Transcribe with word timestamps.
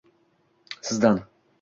Sizdan 0.81 1.17